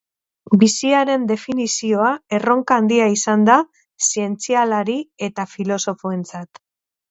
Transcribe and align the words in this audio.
Biziaren 0.61 1.27
definizioa 1.31 2.09
erronka 2.39 2.79
handia 2.85 3.07
izan 3.17 3.45
da 3.51 3.59
zientzialari 4.09 4.99
eta 5.31 5.49
filosofoentzat 5.55 6.65